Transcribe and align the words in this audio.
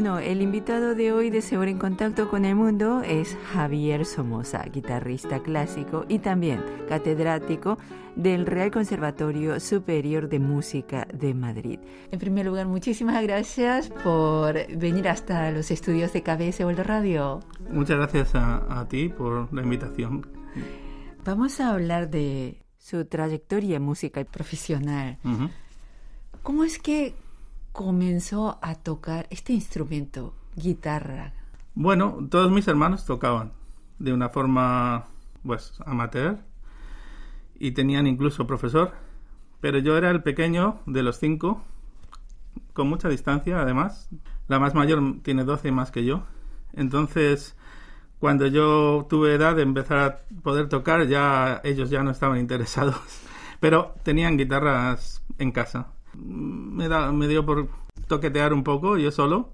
Bueno, 0.00 0.18
el 0.18 0.40
invitado 0.40 0.94
de 0.94 1.12
hoy 1.12 1.28
de 1.28 1.42
Seguro 1.42 1.68
en 1.68 1.76
Contacto 1.76 2.30
con 2.30 2.46
el 2.46 2.54
Mundo 2.54 3.02
es 3.02 3.36
Javier 3.52 4.06
Somoza, 4.06 4.62
guitarrista 4.62 5.40
clásico 5.40 6.06
y 6.08 6.20
también 6.20 6.64
catedrático 6.88 7.76
del 8.16 8.46
Real 8.46 8.70
Conservatorio 8.70 9.60
Superior 9.60 10.30
de 10.30 10.38
Música 10.38 11.06
de 11.12 11.34
Madrid. 11.34 11.80
En 12.10 12.18
primer 12.18 12.46
lugar, 12.46 12.66
muchísimas 12.66 13.22
gracias 13.22 13.90
por 14.02 14.54
venir 14.74 15.06
hasta 15.06 15.50
los 15.50 15.70
estudios 15.70 16.14
de 16.14 16.22
KBS 16.22 16.60
World 16.60 16.80
Radio. 16.80 17.40
Muchas 17.70 17.98
gracias 17.98 18.34
a, 18.34 18.86
ti 18.88 19.10
por 19.10 19.52
la 19.52 19.62
invitación. 19.62 20.26
Vamos 21.26 21.60
a 21.60 21.74
hablar 21.74 22.08
de 22.08 22.62
su 22.78 23.04
trayectoria 23.04 23.78
musical 23.78 24.24
profesional. 24.24 25.18
¿Cómo 26.42 26.64
es 26.64 26.78
que 26.78 27.14
comenzó 27.72 28.58
a 28.62 28.74
tocar 28.74 29.26
este 29.30 29.52
instrumento, 29.52 30.34
guitarra? 30.56 31.32
Bueno, 31.74 32.26
todos 32.30 32.50
mis 32.50 32.66
hermanos 32.68 33.04
tocaban 33.04 33.52
de 33.98 34.12
una 34.12 34.28
forma, 34.28 35.06
pues, 35.44 35.74
amateur 35.86 36.38
y 37.58 37.72
tenían 37.72 38.06
incluso 38.06 38.46
profesor, 38.46 38.92
pero 39.60 39.78
yo 39.78 39.96
era 39.96 40.10
el 40.10 40.22
pequeño 40.22 40.80
de 40.86 41.02
los 41.02 41.18
cinco, 41.18 41.62
con 42.72 42.88
mucha 42.88 43.08
distancia 43.08 43.60
además. 43.60 44.08
La 44.48 44.58
más 44.58 44.74
mayor 44.74 45.00
tiene 45.22 45.44
12 45.44 45.70
más 45.70 45.90
que 45.90 46.04
yo. 46.04 46.24
Entonces, 46.72 47.54
cuando 48.18 48.46
yo 48.46 49.06
tuve 49.08 49.34
edad 49.34 49.56
de 49.56 49.62
empezar 49.62 49.98
a 49.98 50.18
poder 50.42 50.68
tocar, 50.68 51.06
ya 51.06 51.60
ellos 51.64 51.90
ya 51.90 52.02
no 52.02 52.10
estaban 52.10 52.38
interesados, 52.40 53.00
pero 53.60 53.94
tenían 54.02 54.36
guitarras 54.36 55.22
en 55.38 55.52
casa 55.52 55.88
me, 56.24 56.88
da, 56.88 57.10
dio 57.12 57.44
por 57.44 57.68
toquetear 58.06 58.52
un 58.52 58.64
poco 58.64 58.98
yo 58.98 59.10
solo 59.10 59.52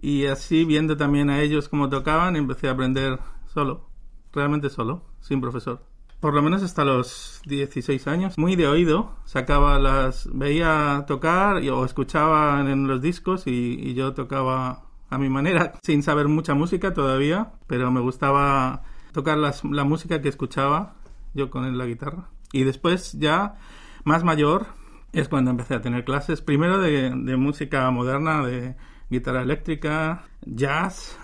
y 0.00 0.26
así 0.26 0.64
viendo 0.64 0.96
también 0.96 1.30
a 1.30 1.40
ellos 1.40 1.68
cómo 1.68 1.88
tocaban 1.88 2.36
empecé 2.36 2.68
a 2.68 2.72
aprender 2.72 3.18
solo, 3.46 3.88
realmente 4.32 4.70
solo, 4.70 5.04
sin 5.20 5.40
profesor. 5.40 5.82
Por 6.20 6.34
lo 6.34 6.42
menos 6.42 6.62
hasta 6.62 6.84
los 6.84 7.40
16 7.46 8.06
años, 8.06 8.36
muy 8.36 8.54
de 8.54 8.68
oído, 8.68 9.16
sacaba 9.24 9.78
las, 9.78 10.28
veía 10.32 11.04
tocar 11.06 11.56
o 11.56 11.84
escuchaba 11.84 12.60
en 12.60 12.86
los 12.86 13.00
discos 13.00 13.46
y, 13.46 13.94
yo 13.94 14.12
tocaba 14.12 14.84
a 15.08 15.18
mi 15.18 15.30
manera, 15.30 15.72
sin 15.82 16.02
saber 16.02 16.28
mucha 16.28 16.54
música 16.54 16.92
todavía, 16.92 17.52
pero 17.66 17.90
me 17.90 18.00
gustaba 18.00 18.82
tocar 19.12 19.38
las, 19.38 19.64
la 19.64 19.84
música 19.84 20.20
que 20.20 20.28
escuchaba 20.28 20.94
yo 21.32 21.50
con 21.50 21.78
la 21.78 21.86
guitarra. 21.86 22.28
Y 22.52 22.64
después 22.64 23.12
ya 23.18 23.56
más 24.04 24.22
mayor, 24.22 24.66
es 25.12 25.28
cuando 25.28 25.50
empecé 25.50 25.74
a 25.74 25.80
tener 25.80 26.04
clases, 26.04 26.40
primero 26.40 26.78
de, 26.78 27.10
música 27.36 27.90
moderna, 27.90 28.44
de 28.44 28.76
guitarra 29.10 29.42
eléctrica, 29.42 30.24
jazz. 30.42 31.18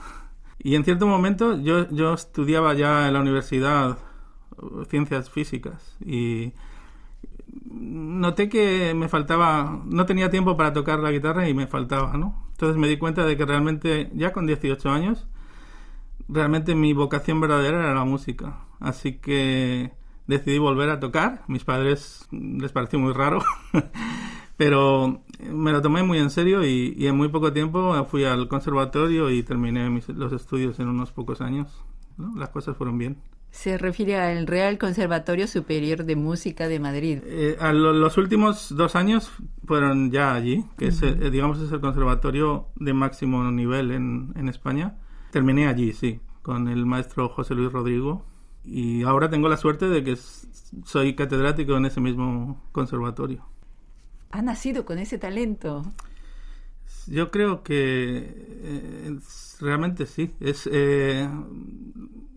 Y 0.58 0.74
en 0.74 0.84
cierto 0.84 1.06
momento 1.06 1.56
yo, 1.60 1.88
yo 1.90 2.14
estudiaba 2.14 2.74
ya 2.74 3.06
en 3.06 3.14
la 3.14 3.20
universidad 3.20 3.98
uh, 4.56 4.84
ciencias 4.86 5.30
físicas 5.30 5.96
y 6.04 6.52
noté 7.70 8.48
que 8.48 8.94
me 8.94 9.08
faltaba, 9.08 9.82
no 9.84 10.06
tenía 10.06 10.30
tiempo 10.30 10.56
para 10.56 10.72
tocar 10.72 10.98
la 10.98 11.12
guitarra 11.12 11.48
y 11.48 11.54
me 11.54 11.66
faltaba, 11.66 12.16
¿no? 12.16 12.46
Entonces 12.52 12.76
me 12.76 12.88
di 12.88 12.96
cuenta 12.96 13.24
de 13.24 13.36
que 13.36 13.44
realmente, 13.44 14.10
ya 14.14 14.32
con 14.32 14.46
18 14.46 14.90
años, 14.90 15.26
realmente 16.28 16.74
mi 16.74 16.92
vocación 16.92 17.40
verdadera 17.40 17.80
era 17.80 17.94
la 17.94 18.04
música. 18.04 18.60
Así 18.80 19.18
que 19.18 19.92
decidí 20.26 20.58
volver 20.58 20.90
a 20.90 21.00
tocar. 21.00 21.42
Mis 21.48 21.64
padres 21.64 22.26
les 22.30 22.72
pareció 22.72 22.98
muy 22.98 23.12
raro, 23.12 23.42
pero 24.56 25.22
me 25.40 25.72
lo 25.72 25.82
tomé 25.82 26.02
muy 26.02 26.18
en 26.18 26.30
serio 26.30 26.64
y, 26.64 27.06
en 27.06 27.16
muy 27.16 27.28
poco 27.28 27.52
tiempo 27.52 28.04
fui 28.06 28.24
al 28.24 28.48
conservatorio 28.48 29.30
y 29.30 29.42
terminé 29.42 29.88
los 30.08 30.32
estudios 30.32 30.78
en 30.80 30.88
unos 30.88 31.12
pocos 31.12 31.40
años. 31.40 31.68
Las 32.36 32.48
cosas 32.48 32.76
fueron 32.76 32.98
bien. 32.98 33.18
Se 33.50 33.78
refiere 33.78 34.18
al 34.18 34.46
Real 34.46 34.76
Conservatorio 34.76 35.46
Superior 35.46 36.04
de 36.04 36.16
Música 36.16 36.68
de 36.68 36.78
Madrid. 36.78 37.20
Eh, 37.24 37.56
a 37.58 37.72
los 37.72 38.18
últimos 38.18 38.74
dos 38.76 38.96
años 38.96 39.30
fueron 39.66 40.10
ya 40.10 40.34
allí, 40.34 40.64
que 40.76 40.88
es, 40.88 41.02
eh, 41.02 41.30
digamos 41.30 41.60
es 41.60 41.72
el 41.72 41.80
conservatorio 41.80 42.66
de 42.76 42.92
máximo 42.92 43.50
nivel 43.50 43.92
en, 43.92 44.32
en 44.36 44.48
España. 44.48 44.98
Terminé 45.30 45.68
allí, 45.68 45.92
sí, 45.92 46.20
con 46.42 46.68
el 46.68 46.84
maestro 46.84 47.28
José 47.30 47.54
Luis 47.54 47.72
Rodrigo, 47.72 48.24
y 48.66 49.04
ahora 49.04 49.30
tengo 49.30 49.48
la 49.48 49.56
suerte 49.56 49.88
de 49.88 50.02
que 50.02 50.16
soy 50.84 51.14
catedrático 51.14 51.76
en 51.76 51.86
ese 51.86 52.00
mismo 52.00 52.60
conservatorio. 52.72 53.46
¿Ha 54.30 54.42
nacido 54.42 54.84
con 54.84 54.98
ese 54.98 55.18
talento? 55.18 55.84
Yo 57.06 57.30
creo 57.30 57.62
que 57.62 58.24
eh, 58.26 59.18
realmente 59.60 60.06
sí. 60.06 60.34
Es 60.40 60.68
eh, 60.70 61.28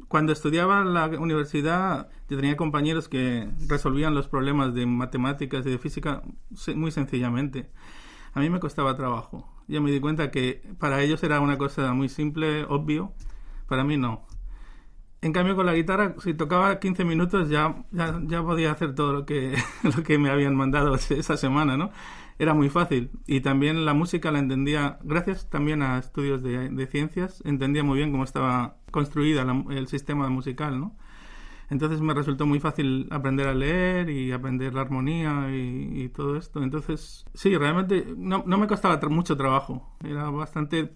cuando 0.07 0.31
estudiaba 0.31 0.81
en 0.81 0.94
la 0.94 1.07
universidad 1.07 2.09
tenía 2.28 2.56
compañeros 2.56 3.09
que 3.09 3.50
resolvían 3.68 4.13
los 4.13 4.28
problemas 4.28 4.73
de 4.73 4.85
matemáticas 4.85 5.66
y 5.66 5.72
de 5.72 5.78
física 5.79 6.22
muy 6.75 6.91
sencillamente. 6.91 7.69
A 8.34 8.39
mí 8.39 8.50
me 8.50 8.59
costaba 8.59 8.95
trabajo. 8.95 9.51
Yo 9.68 9.81
me 9.81 9.91
di 9.91 10.00
cuenta 10.00 10.29
que 10.29 10.62
para 10.78 11.01
ellos 11.01 11.23
era 11.23 11.39
una 11.39 11.57
cosa 11.57 11.94
muy 11.94 12.09
simple, 12.09 12.63
obvio. 12.66 13.13
Para 13.68 13.84
mí 13.84 13.97
no. 13.97 14.28
En 15.22 15.34
cambio, 15.34 15.56
con 15.56 15.66
la 15.66 15.74
guitarra, 15.74 16.16
si 16.24 16.34
tocaba 16.34 16.80
15 16.80 17.03
minutos 17.03 17.50
ya, 17.50 17.84
ya, 17.91 18.41
podía 18.41 18.72
hacer 18.72 18.96
todo 18.96 19.12
lo 19.12 19.25
que, 19.25 19.53
lo 19.84 20.03
que 20.03 20.18
me 20.18 20.30
habían 20.30 20.56
mandado 20.56 20.96
esa 20.96 21.35
semana, 21.35 21.75
¿no? 21.75 21.91
Era 22.38 22.53
muy 22.53 22.69
fácil. 22.69 23.12
Y 23.28 23.41
también 23.41 23.85
la 23.85 23.94
música 23.94 24.31
la 24.31 24.40
entendía, 24.40 24.97
gracias 25.03 25.50
también 25.50 25.81
a 25.81 25.97
estudios 25.97 26.41
de, 26.41 26.88
ciencias, 26.88 27.41
entendía 27.46 27.84
muy 27.84 27.97
bien 27.97 28.12
cómo 28.12 28.24
estaba 28.24 28.78
construida 28.91 29.46
el 29.69 29.88
sistema 29.88 30.30
musical, 30.30 30.80
¿no? 30.80 30.96
Entonces 31.69 32.01
me 32.01 32.13
resultó 32.13 32.46
muy 32.47 32.59
fácil 32.59 33.07
aprender 33.12 33.47
a 33.47 33.53
leer 33.53 34.09
y 34.09 34.31
aprender 34.31 34.74
la 34.74 34.81
armonía 34.81 35.50
y, 35.51 36.03
y 36.03 36.09
todo 36.09 36.38
esto. 36.38 36.63
Entonces, 36.63 37.25
sí, 37.34 37.56
realmente 37.57 38.07
no, 38.18 38.44
no 38.47 38.57
me 38.57 38.68
costaba 38.68 39.00
mucho 39.09 39.38
trabajo. 39.38 39.96
Era 40.03 40.30
bastante 40.31 40.94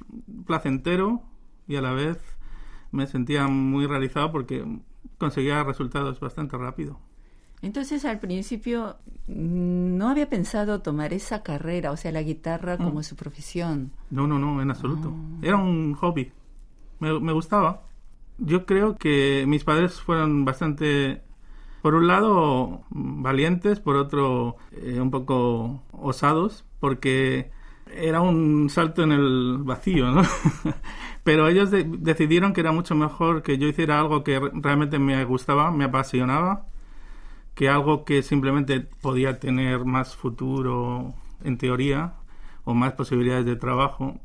placentero 0.47 1.21
y 1.67 1.75
a 1.75 1.81
la 1.81 1.91
vez 1.91 2.17
me 2.93 3.07
sentía 3.07 3.47
muy 3.47 3.87
realizado 3.87 4.31
porque 4.31 4.63
conseguía 5.17 5.63
resultados 5.63 6.19
bastante 6.19 6.55
rápido. 6.57 6.99
Entonces 7.61 8.05
al 8.05 8.19
principio 8.19 8.97
mm, 9.27 9.97
no 9.97 10.09
había 10.09 10.29
pensado 10.29 10.81
tomar 10.81 11.13
esa 11.13 11.43
carrera, 11.43 11.91
o 11.91 11.97
sea, 11.97 12.11
la 12.11 12.21
guitarra 12.21 12.77
como 12.77 13.01
su 13.03 13.15
profesión. 13.15 13.91
No, 14.11 14.27
no, 14.27 14.37
no, 14.37 14.61
en 14.61 14.69
absoluto. 14.69 15.13
Ah. 15.15 15.39
Era 15.41 15.57
un 15.57 15.93
hobby. 15.95 16.31
Me, 16.99 17.33
gustaba. 17.33 17.83
Yo 18.37 18.65
creo 18.65 18.95
que 18.95 19.45
mis 19.47 19.63
padres 19.63 19.99
fueron 19.99 20.45
bastante, 20.45 21.21
por 21.81 21.95
un 21.95 22.07
lado, 22.07 22.83
valientes, 22.89 23.79
por 23.79 23.95
otro, 23.95 24.57
eh, 24.71 24.99
un 25.01 25.11
poco 25.11 25.83
osados, 25.91 26.65
porque 26.79 27.51
era 27.95 28.21
un 28.21 28.69
salto 28.69 29.03
en 29.03 29.11
el 29.11 29.59
vacío, 29.63 30.11
¿no? 30.11 30.21
Pero 31.23 31.47
ellos 31.47 31.69
decidieron 31.71 32.53
que 32.53 32.61
era 32.61 32.71
mucho 32.71 32.95
mejor 32.95 33.43
que 33.43 33.57
yo 33.57 33.67
hiciera 33.67 33.99
algo 33.99 34.23
que 34.23 34.39
realmente 34.39 34.99
me 34.99 35.23
gustaba, 35.25 35.71
me 35.71 35.85
apasionaba, 35.85 36.67
que 37.55 37.69
algo 37.69 38.03
que 38.03 38.23
simplemente 38.23 38.81
podía 38.81 39.39
tener 39.39 39.85
más 39.85 40.15
futuro 40.15 41.13
en 41.43 41.57
teoría 41.57 42.15
o 42.65 42.73
más 42.73 42.93
posibilidades 42.93 43.45
de 43.45 43.55
trabajo. 43.55 44.19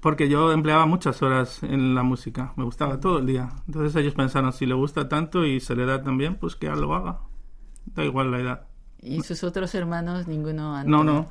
Porque 0.00 0.28
yo 0.28 0.52
empleaba 0.52 0.86
muchas 0.86 1.22
horas 1.22 1.62
en 1.62 1.94
la 1.94 2.02
música, 2.02 2.52
me 2.56 2.64
gustaba 2.64 3.00
todo 3.00 3.18
el 3.18 3.26
día. 3.26 3.50
Entonces 3.66 3.96
ellos 3.96 4.14
pensaron, 4.14 4.52
si 4.52 4.66
le 4.66 4.74
gusta 4.74 5.08
tanto 5.08 5.46
y 5.46 5.60
se 5.60 5.74
le 5.76 5.86
da 5.86 6.02
también, 6.02 6.36
pues 6.36 6.56
que 6.56 6.68
lo 6.68 6.94
haga. 6.94 7.20
Da 7.86 8.04
igual 8.04 8.30
la 8.30 8.40
edad. 8.40 8.73
¿Y 9.04 9.20
sus 9.22 9.44
otros 9.44 9.74
hermanos 9.74 10.26
ninguno 10.26 10.74
han 10.74 10.88
No, 10.88 11.04
no. 11.04 11.28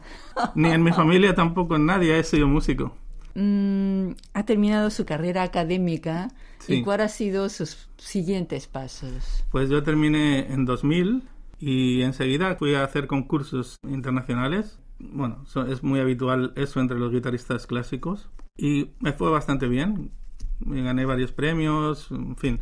Ni 0.55 0.69
en 0.69 0.83
mi 0.83 0.91
familia 0.91 1.33
tampoco 1.33 1.77
nadie 1.77 2.17
ha 2.17 2.23
sido 2.23 2.47
músico. 2.47 2.95
Mm, 3.35 4.11
ha 4.33 4.45
terminado 4.45 4.89
su 4.89 5.05
carrera 5.05 5.43
académica. 5.43 6.29
¿Y 6.67 6.83
cuáles 6.83 7.11
han 7.11 7.17
sido 7.17 7.49
sus 7.49 7.89
siguientes 7.97 8.67
pasos? 8.67 9.43
Pues 9.51 9.69
yo 9.69 9.83
terminé 9.83 10.53
en 10.53 10.65
2000 10.65 11.23
y 11.59 12.01
enseguida 12.03 12.55
fui 12.55 12.75
a 12.75 12.83
hacer 12.83 13.07
concursos 13.07 13.77
internacionales. 13.87 14.79
Bueno, 14.99 15.43
es 15.67 15.83
muy 15.83 15.99
habitual 15.99 16.53
eso 16.55 16.79
entre 16.79 16.99
los 16.99 17.11
guitarristas 17.11 17.67
clásicos. 17.67 18.29
Y 18.55 18.91
me 18.99 19.13
fue 19.13 19.29
bastante 19.29 19.67
bien. 19.67 20.11
Me 20.59 20.81
gané 20.83 21.05
varios 21.05 21.31
premios, 21.31 22.11
en 22.11 22.37
fin. 22.37 22.61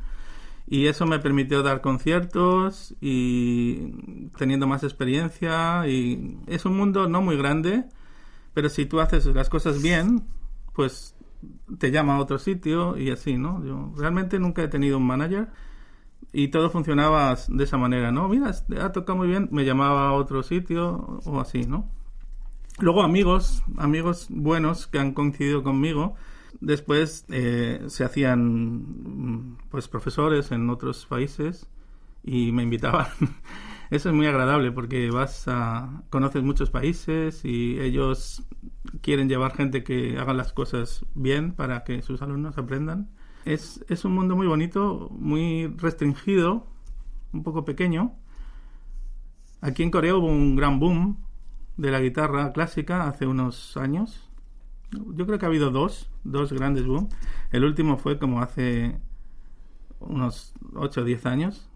Y 0.67 0.87
eso 0.87 1.05
me 1.05 1.19
permitió 1.19 1.63
dar 1.63 1.81
conciertos 1.81 2.95
y 3.01 4.29
teniendo 4.37 4.67
más 4.67 4.83
experiencia. 4.83 5.87
Y 5.87 6.37
es 6.47 6.65
un 6.65 6.77
mundo 6.77 7.07
no 7.09 7.21
muy 7.21 7.37
grande, 7.37 7.85
pero 8.53 8.69
si 8.69 8.85
tú 8.85 8.99
haces 8.99 9.25
las 9.25 9.49
cosas 9.49 9.81
bien, 9.81 10.23
pues 10.73 11.15
te 11.77 11.91
llama 11.91 12.15
a 12.15 12.19
otro 12.19 12.37
sitio 12.37 12.97
y 12.97 13.11
así, 13.11 13.37
¿no? 13.37 13.63
Yo 13.65 13.93
realmente 13.97 14.39
nunca 14.39 14.63
he 14.63 14.67
tenido 14.67 14.97
un 14.97 15.07
manager 15.07 15.49
y 16.33 16.49
todo 16.49 16.69
funcionaba 16.69 17.35
de 17.47 17.63
esa 17.63 17.77
manera, 17.77 18.11
¿no? 18.11 18.29
Mira, 18.29 18.51
ha 18.81 18.91
tocado 18.91 19.17
muy 19.17 19.27
bien, 19.27 19.49
me 19.51 19.65
llamaba 19.65 20.09
a 20.09 20.13
otro 20.13 20.43
sitio 20.43 21.19
o 21.25 21.39
así, 21.39 21.63
¿no? 21.63 21.89
Luego 22.79 23.03
amigos, 23.03 23.63
amigos 23.77 24.27
buenos 24.29 24.87
que 24.87 24.99
han 24.99 25.13
coincidido 25.13 25.61
conmigo, 25.63 26.15
después 26.59 27.25
eh, 27.29 27.83
se 27.87 28.03
hacían 28.03 29.57
pues 29.69 29.87
profesores 29.87 30.51
en 30.51 30.69
otros 30.69 31.05
países 31.05 31.69
y 32.23 32.51
me 32.51 32.63
invitaban. 32.63 33.07
Eso 33.89 34.09
es 34.09 34.15
muy 34.15 34.25
agradable 34.25 34.71
porque 34.71 35.09
vas 35.11 35.47
a 35.47 36.03
conoces 36.09 36.43
muchos 36.43 36.69
países 36.69 37.43
y 37.43 37.79
ellos 37.79 38.43
quieren 39.01 39.27
llevar 39.27 39.53
gente 39.53 39.83
que 39.83 40.17
haga 40.17 40.33
las 40.33 40.53
cosas 40.53 41.05
bien 41.13 41.53
para 41.53 41.83
que 41.83 42.01
sus 42.01 42.21
alumnos 42.21 42.57
aprendan. 42.57 43.09
Es, 43.43 43.83
es 43.89 44.05
un 44.05 44.13
mundo 44.13 44.35
muy 44.35 44.47
bonito, 44.47 45.09
muy 45.11 45.67
restringido, 45.77 46.67
un 47.33 47.43
poco 47.43 47.65
pequeño. 47.65 48.13
Aquí 49.61 49.83
en 49.83 49.91
Corea 49.91 50.15
hubo 50.15 50.27
un 50.27 50.55
gran 50.55 50.79
boom 50.79 51.17
de 51.77 51.91
la 51.91 51.99
guitarra 51.99 52.51
clásica 52.53 53.07
hace 53.07 53.27
unos 53.27 53.75
años. 53.77 54.29
Yo 54.91 55.25
creo 55.25 55.39
que 55.39 55.45
ha 55.45 55.49
habido 55.49 55.71
dos, 55.71 56.10
dos 56.23 56.53
grandes 56.53 56.85
boom. 56.85 57.09
El 57.51 57.63
último 57.63 57.97
fue 57.97 58.19
como 58.19 58.41
hace 58.41 58.99
unos 59.99 60.53
8 60.75 61.01
o 61.01 61.03
10 61.03 61.25
años 61.25 61.69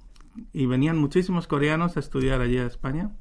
y 0.52 0.66
venían 0.66 0.98
muchísimos 0.98 1.48
coreanos 1.48 1.98
a 1.98 2.00
estudiar 2.00 2.42
allí 2.42 2.58
a 2.58 2.66
España. 2.66 3.12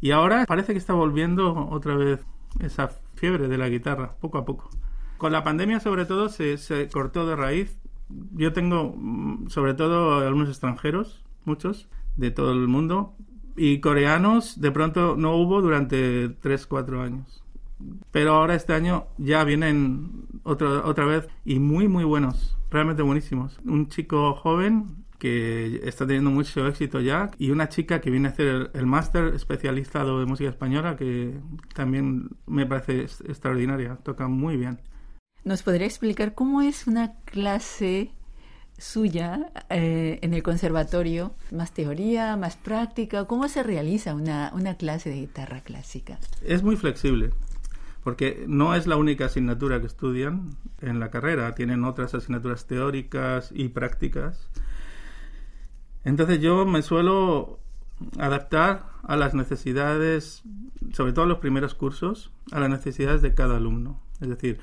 Y 0.00 0.10
ahora 0.12 0.44
parece 0.46 0.72
que 0.72 0.78
está 0.78 0.92
volviendo 0.92 1.68
otra 1.70 1.96
vez 1.96 2.24
esa 2.60 2.88
fiebre 3.14 3.48
de 3.48 3.58
la 3.58 3.68
guitarra, 3.68 4.16
poco 4.20 4.38
a 4.38 4.44
poco. 4.44 4.70
Con 5.16 5.32
la 5.32 5.42
pandemia 5.42 5.80
sobre 5.80 6.04
todo 6.04 6.28
se, 6.28 6.56
se 6.58 6.88
cortó 6.88 7.26
de 7.26 7.36
raíz. 7.36 7.78
Yo 8.32 8.52
tengo 8.52 8.94
mm, 8.96 9.48
sobre 9.48 9.74
todo 9.74 10.18
algunos 10.20 10.48
extranjeros, 10.48 11.24
muchos, 11.44 11.88
de 12.16 12.30
todo 12.30 12.52
el 12.52 12.68
mundo, 12.68 13.14
y 13.56 13.80
coreanos 13.80 14.60
de 14.60 14.70
pronto 14.70 15.16
no 15.16 15.34
hubo 15.36 15.60
durante 15.60 16.28
3, 16.28 16.66
4 16.66 17.02
años. 17.02 17.37
Pero 18.10 18.34
ahora 18.34 18.54
este 18.54 18.72
año 18.72 19.06
ya 19.18 19.44
vienen 19.44 20.26
otra, 20.42 20.84
otra 20.84 21.04
vez 21.04 21.28
y 21.44 21.58
muy, 21.58 21.88
muy 21.88 22.04
buenos, 22.04 22.56
realmente 22.70 23.02
buenísimos. 23.02 23.58
Un 23.64 23.88
chico 23.88 24.34
joven 24.34 25.06
que 25.18 25.80
está 25.82 26.06
teniendo 26.06 26.30
mucho 26.30 26.66
éxito 26.66 27.00
ya, 27.00 27.30
y 27.38 27.50
una 27.50 27.68
chica 27.68 28.00
que 28.00 28.10
viene 28.10 28.28
a 28.28 28.30
hacer 28.30 28.70
el, 28.72 28.86
máster 28.86 29.34
especializado 29.34 30.20
de 30.20 30.26
música 30.26 30.48
española, 30.48 30.96
que 30.96 31.34
también 31.74 32.30
me 32.46 32.66
parece 32.66 33.00
extraordinaria, 33.00 33.96
toca 33.96 34.28
muy 34.28 34.56
bien. 34.56 34.80
¿Nos 35.44 35.62
podría 35.62 35.86
explicar 35.86 36.34
cómo 36.34 36.62
es 36.62 36.86
una 36.86 37.14
clase 37.24 38.12
suya 38.76 39.50
eh, 39.70 40.20
en 40.22 40.34
el 40.34 40.42
conservatorio? 40.42 41.34
¿Más 41.50 41.72
teoría, 41.72 42.36
más 42.36 42.56
práctica? 42.56 43.24
¿Cómo 43.24 43.48
se 43.48 43.62
realiza 43.62 44.14
una, 44.14 44.52
una 44.54 44.76
clase 44.76 45.10
de 45.10 45.16
guitarra 45.16 45.62
clásica? 45.62 46.18
Es 46.44 46.62
muy 46.62 46.76
flexible 46.76 47.30
porque 48.02 48.44
no 48.46 48.74
es 48.74 48.86
la 48.86 48.96
única 48.96 49.26
asignatura 49.26 49.80
que 49.80 49.86
estudian 49.86 50.56
en 50.80 51.00
la 51.00 51.10
carrera, 51.10 51.54
tienen 51.54 51.84
otras 51.84 52.14
asignaturas 52.14 52.66
teóricas 52.66 53.50
y 53.54 53.68
prácticas 53.68 54.50
entonces 56.08 56.40
yo 56.40 56.64
me 56.64 56.80
suelo 56.80 57.60
adaptar 58.18 58.86
a 59.02 59.14
las 59.16 59.34
necesidades, 59.34 60.42
sobre 60.92 61.12
todo 61.12 61.26
los 61.26 61.38
primeros 61.38 61.74
cursos, 61.74 62.32
a 62.50 62.60
las 62.60 62.70
necesidades 62.70 63.20
de 63.20 63.34
cada 63.34 63.56
alumno. 63.56 64.00
Es 64.20 64.28
decir, 64.30 64.58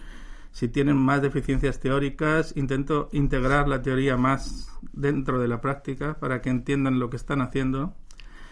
si 0.51 0.69
tienen 0.69 0.97
más 0.97 1.21
deficiencias 1.21 1.79
teóricas, 1.79 2.55
intento 2.55 3.09
integrar 3.11 3.67
la 3.67 3.83
teoría 3.83 4.17
más 4.17 4.71
dentro 4.93 5.39
de 5.39 5.47
la 5.47 5.61
práctica 5.61 6.17
para 6.19 6.41
que 6.41 6.49
entiendan 6.49 6.97
lo 6.97 7.11
que 7.11 7.17
están 7.17 7.41
haciendo. 7.41 7.93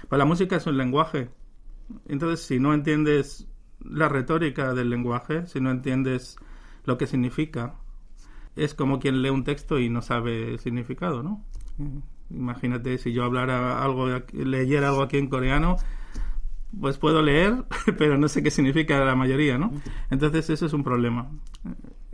Pues 0.08 0.20
la 0.20 0.26
música 0.26 0.58
es 0.58 0.68
un 0.68 0.78
lenguaje. 0.78 1.30
Entonces, 2.08 2.46
si 2.46 2.60
no 2.60 2.76
entiendes 2.76 3.48
la 3.84 4.10
retórica 4.10 4.74
del 4.74 4.90
lenguaje, 4.90 5.46
si 5.48 5.60
no 5.60 5.72
entiendes 5.72 6.38
lo 6.86 6.98
que 6.98 7.08
significa, 7.08 7.76
es 8.56 8.74
como 8.74 9.00
quien 9.00 9.22
lee 9.22 9.30
un 9.30 9.44
texto 9.44 9.80
y 9.80 9.90
no 9.90 10.02
sabe 10.02 10.52
el 10.52 10.60
significado, 10.60 11.24
¿no? 11.24 11.44
Imagínate 12.30 12.98
si 12.98 13.14
yo 13.14 13.24
hablara 13.24 13.84
algo, 13.84 14.08
leyera 14.32 14.90
algo 14.90 15.04
aquí 15.04 15.18
en 15.18 15.28
coreano, 15.28 15.78
pues 16.80 16.98
puedo 16.98 17.22
leer, 17.22 17.66
pero 17.98 18.18
no 18.18 18.28
sé 18.28 18.44
qué 18.44 18.52
significa 18.52 19.04
la 19.04 19.16
mayoría, 19.16 19.58
¿no? 19.58 19.72
Entonces 20.10 20.50
eso 20.50 20.66
es 20.66 20.74
un 20.74 20.84
problema. 20.84 21.30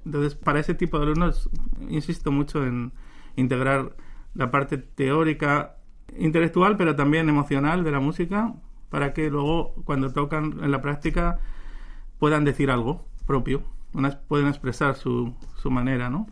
Entonces, 0.05 0.35
para 0.35 0.59
ese 0.59 0.73
tipo 0.73 0.97
de 0.97 1.05
alumnos, 1.05 1.49
insisto 1.89 2.31
mucho 2.31 2.65
en 2.65 2.93
integrar 3.35 3.95
la 4.33 4.49
parte 4.51 4.77
teórica, 4.77 5.77
intelectual, 6.17 6.77
pero 6.77 6.95
también 6.95 7.29
emocional 7.29 7.83
de 7.83 7.91
la 7.91 7.99
música, 7.99 8.53
para 8.89 9.13
que 9.13 9.29
luego, 9.29 9.73
cuando 9.83 10.11
tocan 10.11 10.59
en 10.63 10.71
la 10.71 10.81
práctica, 10.81 11.39
puedan 12.19 12.45
decir 12.45 12.69
algo 12.69 13.05
propio, 13.25 13.63
pueden 14.27 14.47
expresar 14.47 14.95
su, 14.95 15.33
su 15.61 15.71
manera, 15.71 16.09
¿no? 16.09 16.27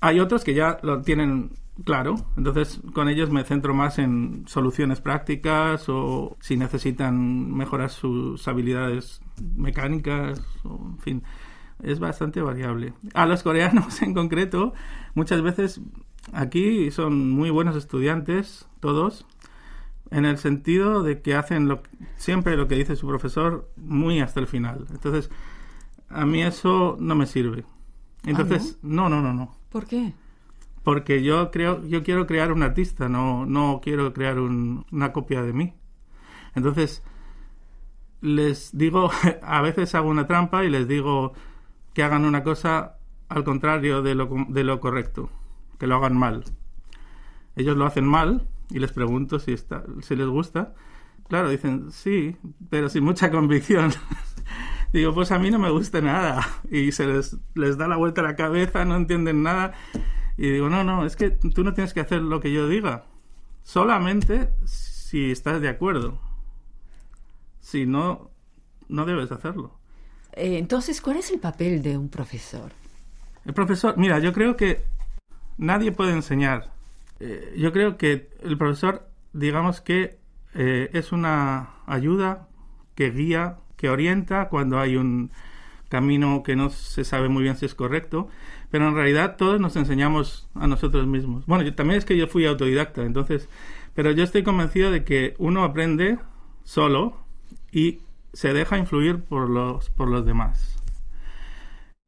Hay 0.00 0.20
otros 0.20 0.44
que 0.44 0.54
ya 0.54 0.78
lo 0.82 1.02
tienen 1.02 1.50
Claro, 1.84 2.16
entonces 2.36 2.80
con 2.92 3.08
ellos 3.08 3.30
me 3.30 3.44
centro 3.44 3.72
más 3.72 4.00
en 4.00 4.44
soluciones 4.48 5.00
prácticas 5.00 5.88
o 5.88 6.36
si 6.40 6.56
necesitan 6.56 7.54
mejorar 7.54 7.90
sus 7.90 8.48
habilidades 8.48 9.20
mecánicas, 9.54 10.42
o, 10.64 10.74
en 10.90 10.98
fin, 10.98 11.22
es 11.80 12.00
bastante 12.00 12.40
variable. 12.40 12.94
A 13.14 13.26
los 13.26 13.44
coreanos 13.44 14.02
en 14.02 14.12
concreto, 14.12 14.72
muchas 15.14 15.40
veces 15.40 15.80
aquí 16.32 16.90
son 16.90 17.30
muy 17.30 17.50
buenos 17.50 17.76
estudiantes, 17.76 18.66
todos, 18.80 19.24
en 20.10 20.24
el 20.24 20.38
sentido 20.38 21.02
de 21.02 21.20
que 21.20 21.34
hacen 21.34 21.68
lo, 21.68 21.82
siempre 22.16 22.56
lo 22.56 22.68
que 22.68 22.76
dice 22.76 22.96
su 22.96 23.06
profesor 23.06 23.70
muy 23.76 24.20
hasta 24.20 24.40
el 24.40 24.46
final. 24.46 24.86
Entonces, 24.90 25.30
a 26.08 26.24
mí 26.24 26.42
eso 26.42 26.96
no 26.98 27.14
me 27.14 27.26
sirve. 27.26 27.64
Entonces, 28.24 28.78
no, 28.82 29.08
no, 29.08 29.22
no, 29.22 29.32
no. 29.32 29.56
¿Por 29.70 29.86
qué? 29.86 30.14
porque 30.88 31.22
yo 31.22 31.50
creo 31.50 31.84
yo 31.86 32.02
quiero 32.02 32.26
crear 32.26 32.50
un 32.50 32.62
artista 32.62 33.10
no 33.10 33.44
no 33.44 33.80
quiero 33.82 34.14
crear 34.14 34.38
una 34.38 35.12
copia 35.12 35.42
de 35.42 35.52
mí 35.52 35.74
entonces 36.54 37.02
les 38.22 38.74
digo 38.74 39.10
a 39.42 39.60
veces 39.60 39.94
hago 39.94 40.08
una 40.08 40.26
trampa 40.26 40.64
y 40.64 40.70
les 40.70 40.88
digo 40.88 41.34
que 41.92 42.02
hagan 42.02 42.24
una 42.24 42.42
cosa 42.42 42.96
al 43.28 43.44
contrario 43.44 44.00
de 44.00 44.14
lo, 44.14 44.30
de 44.48 44.64
lo 44.64 44.80
correcto 44.80 45.28
que 45.78 45.86
lo 45.86 45.96
hagan 45.96 46.16
mal 46.16 46.44
ellos 47.54 47.76
lo 47.76 47.84
hacen 47.84 48.06
mal 48.06 48.48
y 48.70 48.78
les 48.78 48.92
pregunto 48.92 49.38
si 49.38 49.52
está 49.52 49.84
si 50.00 50.16
les 50.16 50.26
gusta 50.26 50.74
claro 51.28 51.50
dicen 51.50 51.90
sí 51.90 52.36
pero 52.70 52.88
sin 52.88 53.04
mucha 53.04 53.30
convicción 53.30 53.92
digo 54.92 55.14
pues 55.14 55.32
a 55.32 55.38
mí 55.38 55.50
no 55.50 55.58
me 55.58 55.70
gusta 55.70 56.00
nada 56.00 56.46
y 56.70 56.92
se 56.92 57.06
les 57.06 57.36
les 57.54 57.78
da 57.78 57.88
la 57.88 57.96
vuelta 57.96 58.20
a 58.20 58.24
la 58.24 58.36
cabeza 58.36 58.84
no 58.84 58.96
entienden 58.96 59.42
nada 59.42 59.74
y 60.38 60.52
digo, 60.52 60.70
no, 60.70 60.84
no, 60.84 61.04
es 61.04 61.16
que 61.16 61.30
tú 61.30 61.64
no 61.64 61.74
tienes 61.74 61.92
que 61.92 61.98
hacer 61.98 62.22
lo 62.22 62.38
que 62.40 62.52
yo 62.52 62.68
diga. 62.68 63.06
Solamente 63.64 64.50
si 64.64 65.32
estás 65.32 65.60
de 65.60 65.68
acuerdo. 65.68 66.20
Si 67.60 67.86
no, 67.86 68.30
no 68.88 69.04
debes 69.04 69.32
hacerlo. 69.32 69.76
Eh, 70.32 70.58
entonces, 70.58 71.00
¿cuál 71.00 71.16
es 71.16 71.32
el 71.32 71.40
papel 71.40 71.82
de 71.82 71.98
un 71.98 72.08
profesor? 72.08 72.70
El 73.44 73.52
profesor, 73.52 73.98
mira, 73.98 74.20
yo 74.20 74.32
creo 74.32 74.56
que 74.56 74.84
nadie 75.56 75.90
puede 75.90 76.12
enseñar. 76.12 76.72
Eh, 77.20 77.54
yo 77.56 77.72
creo 77.72 77.96
que 77.96 78.30
el 78.42 78.56
profesor, 78.56 79.08
digamos 79.32 79.80
que 79.80 80.18
eh, 80.54 80.90
es 80.92 81.12
una 81.12 81.70
ayuda 81.86 82.48
que 82.94 83.10
guía, 83.10 83.56
que 83.76 83.90
orienta 83.90 84.48
cuando 84.48 84.78
hay 84.78 84.96
un 84.96 85.30
camino 85.88 86.42
que 86.42 86.56
no 86.56 86.70
se 86.70 87.04
sabe 87.04 87.28
muy 87.28 87.42
bien 87.42 87.56
si 87.56 87.66
es 87.66 87.74
correcto 87.74 88.28
pero 88.70 88.88
en 88.88 88.94
realidad 88.94 89.36
todos 89.36 89.60
nos 89.60 89.76
enseñamos 89.76 90.48
a 90.54 90.66
nosotros 90.66 91.06
mismos. 91.06 91.46
Bueno, 91.46 91.64
yo, 91.64 91.74
también 91.74 91.98
es 91.98 92.04
que 92.04 92.16
yo 92.16 92.26
fui 92.26 92.46
autodidacta, 92.46 93.02
entonces, 93.02 93.48
pero 93.94 94.10
yo 94.10 94.24
estoy 94.24 94.42
convencido 94.42 94.90
de 94.90 95.04
que 95.04 95.34
uno 95.38 95.64
aprende 95.64 96.18
solo 96.64 97.24
y 97.72 98.00
se 98.32 98.52
deja 98.52 98.78
influir 98.78 99.22
por 99.24 99.48
los, 99.48 99.90
por 99.90 100.08
los 100.08 100.26
demás. 100.26 100.76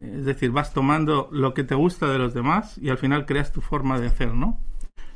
Es 0.00 0.24
decir, 0.24 0.50
vas 0.50 0.72
tomando 0.72 1.28
lo 1.30 1.52
que 1.52 1.64
te 1.64 1.74
gusta 1.74 2.10
de 2.10 2.18
los 2.18 2.32
demás 2.34 2.78
y 2.78 2.88
al 2.88 2.98
final 2.98 3.26
creas 3.26 3.52
tu 3.52 3.60
forma 3.60 3.98
de 3.98 4.06
hacer, 4.06 4.34
¿no? 4.34 4.58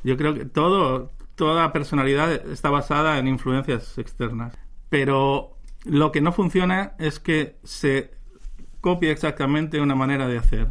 Yo 0.05 0.17
creo 0.17 0.35
que 0.35 0.45
todo, 0.45 1.11
toda 1.35 1.73
personalidad 1.73 2.31
está 2.33 2.71
basada 2.71 3.19
en 3.19 3.27
influencias 3.27 3.99
externas. 3.99 4.57
Pero 4.91 5.57
lo 5.85 6.13
que 6.13 6.21
no 6.21 6.31
funciona 6.31 6.93
es 6.99 7.19
que 7.19 7.57
se 7.65 8.13
copie 8.81 9.11
exactamente 9.11 9.81
una 9.81 9.95
manera 9.95 10.29
de 10.29 10.39
hacer. 10.39 10.69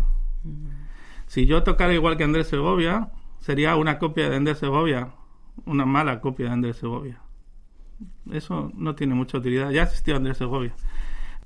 Si 1.25 1.47
yo 1.47 1.63
tocara 1.63 1.93
igual 1.93 2.15
que 2.15 2.23
Andrés 2.23 2.47
Segovia, 2.47 3.09
sería 3.39 3.75
una 3.75 3.97
copia 3.97 4.29
de 4.29 4.35
Andrés 4.35 4.59
Segovia, 4.59 5.13
una 5.65 5.85
mala 5.85 6.21
copia 6.21 6.45
de 6.45 6.51
Andrés 6.51 6.77
Segovia. 6.77 7.19
Eso 8.31 8.71
no 8.75 8.93
tiene 8.93 9.15
mucha 9.15 9.39
utilidad. 9.39 9.71
Ya 9.71 9.83
existió 9.83 10.15
Andrés 10.15 10.37
Segovia. 10.37 10.75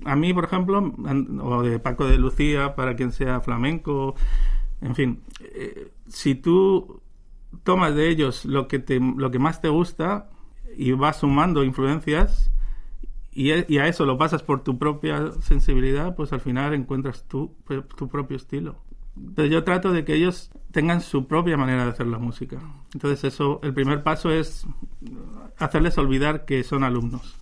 A 0.04 0.14
mí, 0.14 0.32
por 0.32 0.44
ejemplo, 0.44 0.94
o 1.42 1.62
de 1.62 1.78
Paco 1.78 2.06
de 2.06 2.18
Lucía, 2.18 2.76
para 2.76 2.94
quien 2.94 3.12
sea 3.12 3.40
flamenco, 3.40 4.14
en 4.80 4.94
fin, 4.94 5.22
eh, 5.40 5.90
si 6.06 6.34
tú 6.34 7.02
tomas 7.62 7.94
de 7.94 8.08
ellos 8.08 8.44
lo 8.44 8.68
que, 8.68 8.78
te, 8.78 9.00
lo 9.00 9.30
que 9.30 9.38
más 9.38 9.60
te 9.60 9.68
gusta 9.68 10.30
y 10.76 10.92
vas 10.92 11.20
sumando 11.20 11.64
influencias 11.64 12.50
y, 13.32 13.50
e, 13.50 13.80
a 13.80 13.86
eso 13.86 14.04
lo 14.04 14.18
pasas 14.18 14.42
por 14.42 14.64
tu 14.64 14.78
propia 14.78 15.32
sensibilidad, 15.40 16.16
pues 16.16 16.32
al 16.32 16.40
final 16.40 16.74
encuentras 16.74 17.24
tu, 17.28 17.54
tu 17.96 18.08
propio 18.08 18.36
estilo. 18.36 18.82
Pero 19.34 19.48
yo 19.48 19.64
trato 19.64 19.92
de 19.92 20.04
que 20.04 20.14
ellos 20.14 20.50
tengan 20.72 21.00
su 21.00 21.26
propia 21.26 21.56
manera 21.56 21.84
de 21.84 21.90
hacer 21.90 22.06
la 22.06 22.18
música. 22.18 22.58
Entonces 22.92 23.24
eso, 23.24 23.60
el 23.62 23.74
primer 23.74 24.02
paso 24.02 24.30
es 24.30 24.66
hacerles 25.56 25.98
olvidar 25.98 26.44
que 26.44 26.62
son 26.64 26.84
alumnos. 26.84 27.36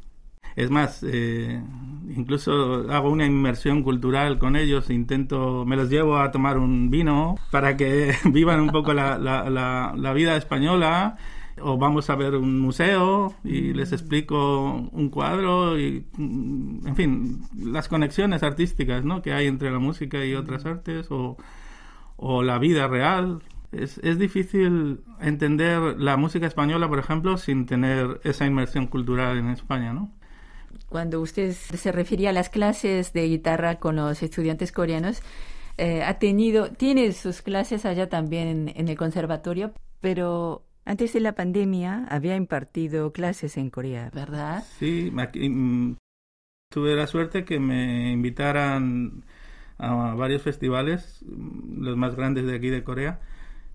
Es 0.56 0.70
más, 0.70 1.04
eh, 1.06 1.62
incluso 2.16 2.90
hago 2.90 3.10
una 3.10 3.26
inmersión 3.26 3.82
cultural 3.82 4.38
con 4.38 4.56
ellos, 4.56 4.88
intento, 4.88 5.66
me 5.66 5.76
los 5.76 5.90
llevo 5.90 6.16
a 6.16 6.30
tomar 6.30 6.56
un 6.56 6.90
vino 6.90 7.36
para 7.50 7.76
que 7.76 8.14
vivan 8.25 8.60
un 8.60 8.70
poco 8.70 8.94
la, 8.94 9.18
la, 9.18 9.92
la, 9.94 10.12
vida 10.14 10.34
española 10.36 11.18
o 11.60 11.76
vamos 11.76 12.08
a 12.08 12.16
ver 12.16 12.36
un 12.36 12.58
museo 12.58 13.34
y 13.44 13.75
les 13.75 13.92
explico 13.92 14.88
un 14.92 15.10
cuadro 15.10 15.78
y 15.78 16.06
en 16.18 16.94
fin 16.96 17.42
las 17.58 17.88
conexiones 17.88 18.42
artísticas 18.42 19.04
¿no? 19.04 19.20
que 19.20 19.32
hay 19.32 19.46
entre 19.46 19.70
la 19.70 19.78
música 19.78 20.25
y 20.25 20.34
otras 20.34 20.64
artes 20.64 21.06
o, 21.10 21.36
o 22.16 22.42
la 22.42 22.58
vida 22.58 22.88
real 22.88 23.40
es, 23.72 23.98
es, 23.98 24.18
difícil 24.18 25.00
entender 25.20 25.98
la 25.98 26.16
música 26.16 26.46
española 26.46 26.88
por 26.88 26.98
ejemplo 26.98 27.36
sin 27.38 27.66
tener 27.66 28.20
esa 28.25 28.46
inmersión 28.46 28.86
cultural 28.86 29.38
en 29.38 29.48
España 29.48 29.94
¿no? 29.94 30.12
Cuando 30.88 31.21
usted 31.21 31.52
se 31.52 31.93
refería 31.93 32.31
a 32.31 32.33
las 32.33 32.49
clases 32.49 33.12
de 33.12 33.28
guitarra 33.28 33.76
con 33.76 33.97
los 33.97 34.23
estudiantes 34.23 34.73
coreanos, 34.73 35.23
eh, 35.78 36.02
ha 36.02 36.19
tenido, 36.19 36.71
tiene 36.71 37.12
sus 37.12 37.43
clases 37.43 37.85
allá 37.85 38.09
también 38.09 38.73
en, 38.75 38.88
el 38.88 38.97
conservatorio, 38.97 39.73
pero 40.00 40.64
antes 40.85 41.12
de 41.12 41.21
la 41.21 41.35
pandemia 41.35 42.07
había 42.09 42.37
impartido 42.37 43.12
clases 43.12 43.57
en 43.57 43.71
Corea, 43.71 44.11
¿verdad? 44.14 44.64
Sí, 44.78 45.11
mm, 45.11 45.97
tuve 46.71 46.95
la 46.95 47.07
suerte 47.07 47.45
que 47.45 47.59
me 47.61 48.11
invitaran 48.12 49.25
a 49.78 50.14
varios 50.14 50.43
festivales, 50.43 51.23
mm, 51.26 51.83
los 51.83 51.97
más 51.97 52.14
grandes 52.14 52.47
de 52.47 52.57
aquí 52.57 52.71
de 52.71 52.83
Corea. 52.83 53.21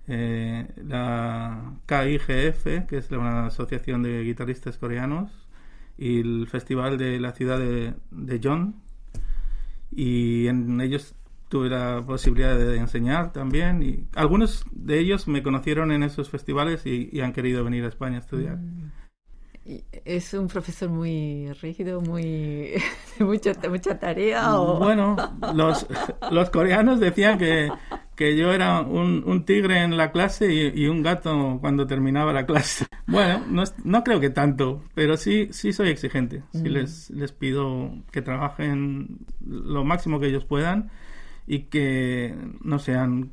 Eh, 0.08 0.68
la 0.88 1.75
KIGF, 1.86 2.88
que 2.88 2.98
es 2.98 3.12
una 3.12 3.46
asociación 3.48 4.01
de 4.01 4.24
guitarristas 4.24 4.77
coreanos, 4.77 5.40
y 6.01 6.20
el 6.20 6.48
festival 6.48 6.98
de 6.98 7.20
la 7.20 7.31
ciudad 7.31 7.60
de, 7.60 7.93
de 8.10 8.41
John 8.43 8.74
y 9.91 10.48
en 10.48 10.81
ellos 10.81 11.13
tuve 11.48 11.70
la 11.70 12.03
posibilidad 12.03 12.58
de 12.58 12.77
enseñar 12.77 13.31
también 13.31 13.84
y 13.84 14.08
algunos 14.15 14.65
de 14.72 14.98
ellos 14.98 15.27
me 15.27 15.43
conocieron 15.43 15.91
en 15.91 16.01
esos 16.01 16.27
festivales 16.27 16.88
y, 16.88 17.22
han 17.22 17.34
querido 17.34 17.63
venir 17.63 17.86
a 17.86 17.89
España 17.89 18.17
a 18.17 18.20
estudiar. 18.22 18.58
Mm. 18.58 18.91
¿Es 20.05 20.34
un 20.34 20.48
profesor 20.48 20.89
muy 20.89 21.53
rígido, 21.62 22.01
muy 22.01 22.72
mucha, 23.20 23.53
mucha 23.70 24.00
tarea? 24.00 24.60
¿o? 24.60 24.79
Bueno, 24.79 25.15
los, 25.53 25.86
los 26.31 26.50
coreanos 26.50 27.00
decían 27.00 27.38
que 27.38 27.70
que 28.22 28.38
yo 28.38 28.54
era 28.54 28.82
un, 28.82 29.24
un 29.25 29.46
tigre 29.46 29.82
en 29.82 29.98
la 29.98 30.12
clase 30.12 30.54
y, 30.54 30.86
un 30.86 31.01
gato 31.01 31.58
cuando 31.60 31.88
terminaba 31.88 32.32
la 32.32 32.46
clase. 32.46 32.86
Bueno, 33.08 33.44
no, 33.50 33.63
no 33.84 34.04
creo 34.04 34.20
que 34.20 34.30
tanto, 34.30 34.84
pero 34.94 35.18
sí, 35.18 35.48
sí 35.50 35.74
soy 35.74 35.90
exigente. 35.90 36.44
Sí 36.51 36.70
les, 36.70 37.10
les 37.10 37.32
pido 37.32 37.92
que 38.12 38.22
trabajen 38.22 39.25
lo 39.44 39.84
máximo 39.84 40.20
que 40.20 40.28
ellos 40.28 40.46
puedan 40.46 40.92
y 41.48 41.63
que 41.63 42.36
no 42.62 42.78
sean 42.78 43.32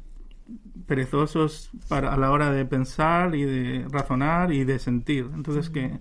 perezosos 0.86 1.70
para, 1.88 2.14
a 2.14 2.16
la 2.16 2.30
hora 2.30 2.50
de 2.50 2.64
pensar 2.64 3.34
y 3.34 3.44
de 3.44 3.86
razonar 3.90 4.54
y 4.54 4.64
de 4.64 4.78
sentir. 4.78 5.28
Entonces, 5.34 5.68
que, 5.68 6.00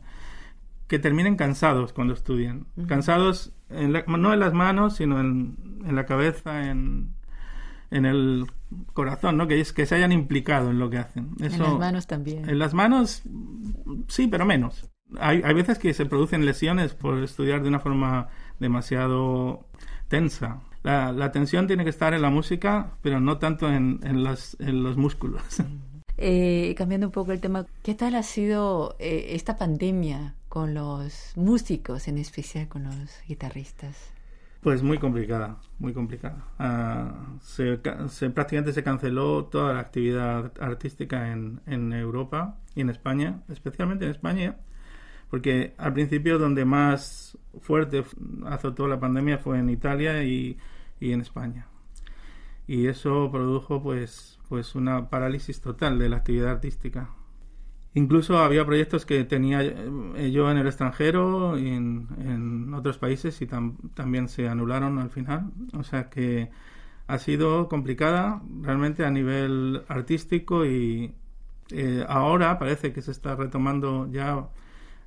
que 0.87 0.97
terminen 0.97 1.35
cansados 1.35 1.91
cuando 1.91 2.13
estudian. 2.13 2.67
Cansados 2.87 3.53
no 3.69 4.33
en 4.33 4.39
las 4.39 4.53
manos, 4.53 4.95
sino 4.95 5.19
en, 5.19 5.81
en 5.85 5.93
la 5.93 6.05
cabeza, 6.05 6.69
en, 6.69 7.16
en 7.91 8.05
el 8.05 8.45
corazón, 8.93 9.37
¿no? 9.37 9.47
Que 9.47 9.59
es 9.59 9.73
que 9.73 9.85
se 9.85 9.95
hayan 9.95 10.11
implicado 10.11 10.71
en 10.71 10.79
lo 10.79 10.89
que 10.89 10.97
hacen. 10.97 11.31
en 11.39 11.59
las 11.59 11.73
manos 11.73 12.07
también. 12.07 12.49
En 12.49 12.59
las 12.59 12.73
manos, 12.73 13.23
sí, 14.07 14.27
pero 14.27 14.45
menos. 14.45 14.89
Hay, 15.19 15.41
hay 15.43 15.53
veces 15.53 15.79
que 15.79 15.93
se 15.93 16.05
producen 16.05 16.45
lesiones 16.45 16.93
por 16.93 17.23
estudiar 17.23 17.61
de 17.61 17.69
una 17.69 17.79
forma 17.79 18.27
demasiado 18.59 19.65
tensa. 20.07 20.61
La, 20.83 21.11
la 21.11 21.31
tensión 21.31 21.67
tiene 21.67 21.83
que 21.83 21.89
estar 21.89 22.13
en 22.13 22.21
la 22.21 22.29
música, 22.29 22.91
pero 23.01 23.19
no 23.19 23.37
tanto 23.37 23.69
en, 23.69 23.99
en, 24.03 24.23
las, 24.23 24.57
en 24.59 24.83
los 24.83 24.97
músculos. 24.97 25.41
Eh, 26.19 26.73
cambiando 26.75 27.05
un 27.05 27.11
poco 27.11 27.31
el 27.31 27.39
tema, 27.39 27.67
¿qué 27.83 27.93
tal 27.93 28.15
ha 28.15 28.23
sido 28.23 28.95
eh, 28.97 29.35
esta 29.35 29.55
pandemia 29.55 30.33
con 30.49 30.73
los 30.73 31.33
músicos, 31.35 32.07
en 32.07 32.17
especial 32.17 32.67
con 32.67 32.85
los 32.85 33.21
guitarristas? 33.27 33.95
Pues 34.61 34.81
muy 34.81 34.97
complicada, 34.97 35.57
muy 35.79 35.93
complicada. 35.93 36.43
Uh, 36.59 37.39
se, 37.39 37.77
prácticamente 37.77 38.73
se 38.73 38.83
canceló 38.83 39.45
toda 39.45 39.73
la 39.73 39.79
actividad 39.79 40.51
artística 40.59 41.31
en, 41.31 41.93
Europa 41.93 42.57
y 42.75 42.81
en 42.81 42.89
España, 42.89 43.41
especialmente 43.49 44.05
en 44.05 44.11
España, 44.11 44.57
porque 45.29 45.73
al 45.77 45.93
principio 45.93 46.39
donde 46.39 46.65
más 46.65 47.37
fuerte 47.61 48.03
azotó 48.45 48.87
la 48.87 48.99
pandemia 48.99 49.37
fue 49.37 49.59
en 49.59 49.69
Italia 49.69 50.23
y, 50.23 50.57
y 50.99 51.11
en 51.11 51.21
España. 51.21 51.67
Y 52.67 52.87
eso 52.87 53.29
produjo 53.31 53.81
pues, 53.81 54.39
pues 54.49 54.75
una 54.75 55.09
parálisis 55.09 55.61
total 55.61 55.97
de 55.99 56.09
la 56.09 56.17
actividad 56.17 56.51
artística. 56.51 57.09
Incluso 57.97 58.37
había 58.37 58.63
proyectos 58.63 59.07
que 59.07 59.23
tenía 59.23 59.63
eh, 59.63 60.29
yo 60.31 60.51
en 60.51 60.57
el 60.59 60.67
extranjero 60.67 61.57
y 61.57 61.69
en, 61.69 62.71
otros 62.75 62.99
países 62.99 63.41
y 63.41 63.47
también 63.47 64.29
se 64.29 64.47
anularon 64.47 64.99
al 64.99 65.09
final. 65.09 65.51
O 65.73 65.83
sea 65.83 66.07
que 66.07 66.51
ha 67.07 67.17
sido 67.17 67.67
complicada 67.67 68.43
realmente 68.61 69.03
a 69.03 69.09
nivel 69.09 69.81
artístico 69.87 70.63
y 70.63 71.15
eh, 71.71 72.05
ahora 72.07 72.59
parece 72.59 72.93
que 72.93 73.01
se 73.01 73.09
está 73.09 73.35
retomando 73.35 74.07
ya 74.11 74.47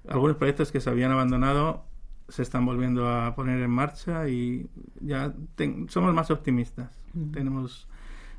algunos 0.08 0.36
proyectos 0.36 0.72
que 0.72 0.80
se 0.80 0.90
habían 0.90 1.12
abandonado 1.12 1.84
se 2.28 2.42
están 2.42 2.66
volviendo 2.66 3.08
a 3.08 3.36
poner 3.36 3.62
en 3.62 3.70
marcha 3.70 4.28
y 4.28 4.68
ya 5.00 5.32
somos 5.86 6.12
más 6.12 6.32
optimistas. 6.32 6.98
Tenemos 7.32 7.86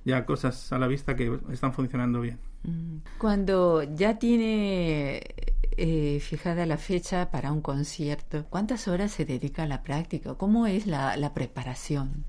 ya 0.05 0.25
cosas 0.25 0.72
a 0.72 0.79
la 0.79 0.88
vista 0.88 1.15
que 1.15 1.39
están 1.51 1.74
funcionando 1.74 2.22
bien. 2.22 2.39
Cuando 3.17 3.84
ya 3.84 4.20
tiene 4.20 5.22
eh, 5.77 6.20
fijada 6.20 6.65
la 6.65 6.77
fecha 6.77 7.31
para 7.31 7.51
un 7.51 7.62
concierto, 7.62 8.46
¿cuántas 8.50 8.88
horas 8.88 9.12
se 9.12 9.25
dedica 9.25 9.63
a 9.63 9.67
la 9.67 9.84
práctica? 9.84 10.36
¿Cómo 10.36 10.67
es 10.67 10.86
la, 10.86 11.34
preparación? 11.34 12.25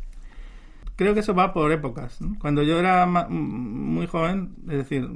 Creo 0.97 1.15
que 1.15 1.21
eso 1.21 1.35
va 1.35 1.53
por 1.53 1.73
épocas. 1.73 2.19
Cuando 2.39 2.63
yo 2.63 2.79
era 2.79 3.07
muy 3.07 4.07
joven, 4.07 4.55
es 4.69 4.79
decir, 4.79 5.09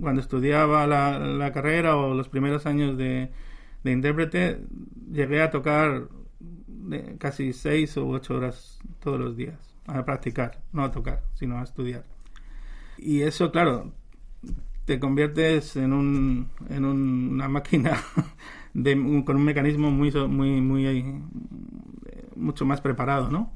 cuando 0.00 0.20
estudiaba 0.20 0.86
la, 0.86 1.52
carrera 1.52 1.96
o 1.96 2.14
los 2.14 2.28
primeros 2.28 2.66
años 2.66 2.96
de, 2.96 3.30
intérprete, 3.84 4.60
llegué 5.10 5.42
a 5.42 5.50
tocar 5.50 6.08
casi 7.18 7.52
seis 7.52 7.96
o 7.96 8.06
ocho 8.08 8.34
horas 8.34 8.78
todos 9.00 9.18
los 9.18 9.36
días, 9.36 9.71
a 9.86 10.04
practicar, 10.04 10.60
no 10.72 10.84
a 10.84 10.90
tocar, 10.90 11.22
sino 11.34 11.58
a 11.58 11.64
estudiar. 11.64 12.04
Y 12.98 13.22
eso, 13.22 13.50
claro, 13.50 13.92
te 14.84 14.98
conviertes 14.98 15.76
en, 15.76 15.92
un, 15.92 16.48
en 16.68 16.84
una 16.84 17.48
máquina 17.48 18.02
de, 18.74 18.94
con 19.24 19.36
un 19.36 19.44
mecanismo 19.44 19.90
muy, 19.90 20.10
muy, 20.12 20.60
muy, 20.60 21.22
mucho 22.36 22.64
más 22.64 22.80
preparado, 22.80 23.30
¿no? 23.30 23.52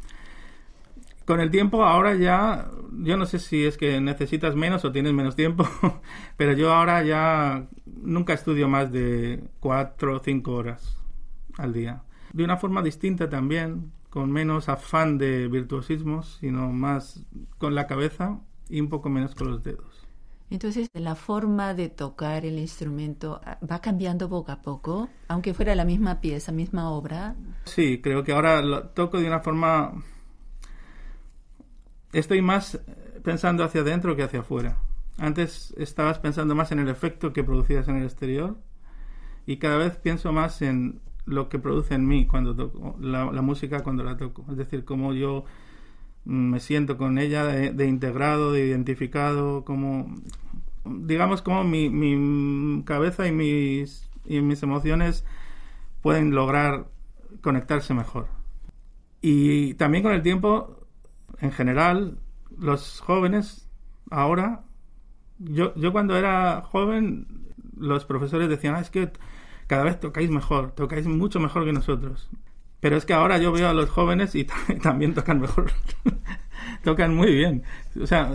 Con 1.25 1.41
el 1.41 1.51
tiempo, 1.51 1.85
ahora 1.85 2.15
ya, 2.15 2.71
yo 3.03 3.17
no 3.17 3.27
sé 3.27 3.41
si 3.41 3.65
es 3.65 3.77
que 3.77 4.01
necesitas 4.01 4.55
menos 4.55 4.85
o 4.85 4.93
tienes 4.93 5.13
menos 5.13 5.35
tiempo, 5.35 5.69
pero 6.37 6.53
yo 6.53 6.73
ahora 6.73 7.03
ya 7.03 7.67
nunca 8.01 8.33
estudio 8.33 8.69
más 8.69 8.93
de 8.93 9.43
cuatro 9.59 10.17
o 10.17 10.21
cinco 10.21 10.53
horas 10.53 10.97
al 11.59 11.73
día. 11.73 12.03
De 12.33 12.45
una 12.45 12.59
forma 12.59 12.81
distinta 12.81 13.29
también, 13.29 13.91
con 14.11 14.31
menos 14.31 14.69
afán 14.69 15.19
de 15.19 15.49
virtuosismo, 15.49 16.23
sino 16.23 16.73
más 16.73 17.25
con 17.59 17.75
la 17.75 17.87
cabeza 17.87 18.41
y 18.69 18.81
un 18.81 18.89
poco 18.89 19.09
menos 19.09 19.35
con 19.35 19.51
los 19.51 19.63
dedos. 19.63 20.07
Entonces, 20.49 20.89
la 20.95 21.17
forma 21.17 21.75
de 21.75 21.89
tocar 21.89 22.45
el 22.45 22.59
instrumento 22.59 23.41
ah, 23.45 23.59
va 23.69 23.81
cambiando 23.81 24.29
poco 24.29 24.53
a 24.53 24.63
poco, 24.63 25.09
aunque 25.29 25.55
fuera 25.55 25.75
la 25.75 25.85
misma 25.85 26.21
pieza, 26.21 26.53
misma 26.53 26.91
obra. 26.91 27.35
Sí, 27.65 28.01
creo 28.01 28.23
que 28.23 28.33
ahora 28.33 28.63
lo 28.63 28.89
toco 28.91 29.19
de 29.19 29.27
una 29.27 29.41
forma... 29.41 29.93
Estoy 32.13 32.41
más 32.43 32.81
pensando 33.25 33.65
hacia 33.65 33.81
adentro 33.81 34.15
que 34.15 34.23
hacia 34.23 34.41
afuera. 34.41 34.79
Antes 35.19 35.75
estabas 35.77 36.21
pensando 36.21 36.55
más 36.55 36.71
en 36.71 36.79
el 36.79 36.89
efecto 36.89 37.33
que 37.33 37.43
producías 37.43 37.89
en 37.89 37.97
el 37.97 38.05
exterior 38.05 38.57
y 39.47 39.57
cada 39.57 39.79
vez 39.79 39.97
pienso 39.97 40.33
más 40.33 40.63
en 40.63 41.01
lo 41.27 41.49
que 41.49 41.59
produce 41.59 41.95
en 41.95 42.07
mí 42.07 42.27
cuando 42.27 42.55
toco 42.55 42.97
la, 43.01 43.31
música 43.43 43.83
cuando 43.83 44.05
la 44.05 44.17
toco. 44.17 44.45
Es 44.51 44.57
decir, 44.57 44.85
cómo 44.85 45.13
yo 45.13 45.45
me 46.25 46.61
siento 46.61 46.97
con 46.97 47.19
ella 47.19 47.45
de, 47.45 47.87
integrado, 47.87 48.53
de 48.53 48.67
identificado, 48.67 49.65
como 49.65 50.15
digamos 50.85 51.43
como 51.43 51.65
mi, 51.65 51.91
mi 51.91 52.83
cabeza 52.85 53.27
y 53.27 53.33
mis, 53.33 54.09
y 54.25 54.41
mis 54.41 54.63
emociones 54.63 55.25
pueden 56.01 56.33
lograr 56.33 56.87
conectarse 57.41 57.95
mejor. 57.95 58.29
Y 59.21 59.75
también 59.75 60.05
con 60.05 60.13
el 60.13 60.23
tiempo, 60.23 60.87
en 61.41 61.51
general, 61.51 62.19
los 62.57 63.01
jóvenes 63.01 63.69
ahora, 64.11 64.63
yo, 65.39 65.75
yo 65.75 65.93
cuando 65.93 66.17
era 66.17 66.63
joven, 66.63 67.27
los 67.77 68.05
profesores 68.05 68.49
decían, 68.49 68.77
ah, 68.77 68.81
es 68.81 68.91
que 68.91 69.11
cada 69.67 69.85
vez 69.85 70.01
tocáis 70.01 70.31
mejor, 70.31 70.73
tocáis 70.73 71.07
mucho 71.07 71.41
mejor 71.41 71.65
que 71.65 71.73
nosotros. 71.73 72.29
Pero 72.81 72.97
es 72.97 73.05
que 73.05 73.15
ahora 73.15 73.39
yo 73.39 73.53
veo 73.53 73.69
a 73.69 73.75
los 73.75 73.91
jóvenes 73.91 74.35
y 74.35 74.45
también 74.83 75.15
tocan 75.15 75.41
mejor. 75.41 75.73
tocan 76.85 77.15
muy 77.15 77.35
bien. 77.35 77.63
O 78.01 78.07
sea, 78.07 78.33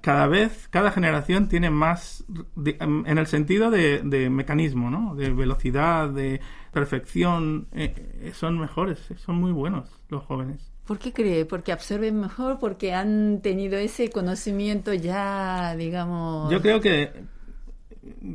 cada 0.00 0.26
vez, 0.26 0.68
cada 0.68 0.90
generación 0.90 1.48
tiene 1.48 1.70
más, 1.70 2.24
en 2.56 3.18
el 3.18 3.26
sentido 3.26 3.70
de, 3.70 4.28
mecanismo, 4.30 4.90
¿no? 4.90 5.14
De 5.14 5.30
velocidad, 5.30 6.08
de 6.08 6.40
perfección. 6.72 7.68
Eh, 7.72 8.32
son 8.34 8.58
mejores, 8.58 8.98
son 9.16 9.36
muy 9.36 9.52
buenos 9.52 9.88
los 10.08 10.24
jóvenes. 10.24 10.70
¿Por 10.86 10.98
qué 10.98 11.12
cree? 11.12 11.44
¿Porque 11.44 11.72
absorben 11.72 12.20
mejor? 12.20 12.58
¿Porque 12.58 12.92
han 12.92 13.40
tenido 13.42 13.78
ese 13.78 14.10
conocimiento 14.10 14.92
ya, 14.92 15.76
digamos... 15.76 16.50
Yo 16.50 16.60
creo 16.60 16.80
que 16.80 17.12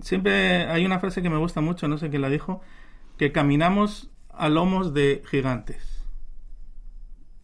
siempre 0.02 0.66
hay 0.66 0.86
una 0.86 1.00
frase 1.00 1.22
que 1.22 1.30
me 1.30 1.38
gusta 1.38 1.62
mucho, 1.62 1.88
no 1.88 1.98
sé 1.98 2.10
quién 2.10 2.22
la 2.22 2.30
dijo, 2.30 2.62
que 3.18 3.32
caminamos 3.32 4.10
a 4.30 4.50
lomos 4.50 4.94
de 4.94 5.24
gigantes. 5.30 6.04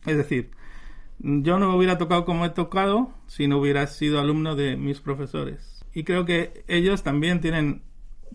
Es 0.05 0.17
decir, 0.17 0.51
yo 1.19 1.59
no 1.59 1.75
hubiera 1.75 1.97
tocado 1.97 2.25
como 2.25 2.45
he 2.45 2.50
tocado 2.50 3.13
si 3.27 3.47
no 3.47 3.57
hubiera 3.57 3.85
sido 3.88 4.19
alumno 4.19 4.55
de 4.55 4.75
mis 4.77 5.00
profesores. 5.00 5.85
Y 5.93 6.03
creo 6.03 6.25
que 6.25 6.63
ellos 6.67 7.03
también 7.03 7.41
tienen 7.41 7.83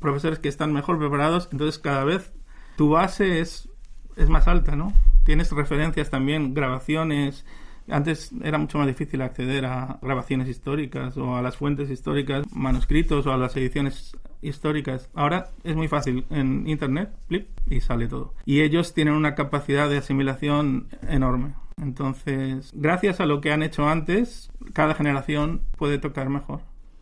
profesores 0.01 0.39
que 0.39 0.49
están 0.49 0.73
mejor 0.73 0.99
preparados, 0.99 1.49
entonces 1.53 1.79
cada 1.79 2.05
vez 2.05 2.33
tu 2.77 2.91
base 2.91 3.41
es, 3.41 3.69
es 4.17 4.29
más 4.29 4.47
alta, 4.47 4.77
¿no? 4.77 4.93
Tienes 5.25 5.51
referencias 5.51 6.11
también, 6.11 6.55
grabaciones, 6.55 7.45
antes 7.89 8.33
era 8.43 8.59
mucho 8.59 8.79
más 8.79 8.87
difícil 8.87 9.23
acceder 9.23 9.65
a 9.67 9.99
grabaciones 10.03 10.49
históricas 10.49 11.17
o 11.17 11.37
a 11.37 11.43
las 11.43 11.57
fuentes 11.57 11.91
históricas, 11.91 12.47
manuscritos 12.53 13.27
o 13.27 13.33
a 13.33 13.37
las 13.37 13.57
ediciones 13.57 14.17
históricas. 14.43 15.09
Ahora 15.15 15.51
es 15.65 15.77
muy 15.77 15.89
fácil 15.89 16.25
en 16.31 16.69
internet, 16.69 17.11
flip, 17.29 17.49
y 17.69 17.81
sale 17.81 18.09
todo. 18.09 18.35
Y 18.45 18.61
ellos 18.61 18.95
tienen 18.95 19.15
una 19.15 19.35
capacidad 19.35 19.89
de 19.89 19.99
asimilación 19.99 20.89
enorme. 21.09 21.55
Entonces, 21.81 22.71
gracias 22.75 23.21
a 23.21 23.27
lo 23.27 23.41
que 23.41 23.53
han 23.53 23.63
hecho 23.63 23.89
antes, 23.89 24.51
cada 24.73 24.95
generación 24.95 25.63
puede 25.77 25.99
tocar 25.99 26.29
mejor. 26.29 26.61